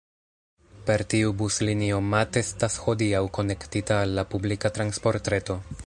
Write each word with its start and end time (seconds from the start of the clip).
Per 0.87 1.03
tiu 1.13 1.33
buslinio 1.41 1.99
Matt 2.13 2.39
estas 2.43 2.79
hodiaŭ 2.87 3.23
konektita 3.39 4.01
al 4.07 4.19
la 4.21 4.25
publika 4.35 4.77
transportreto. 4.81 5.61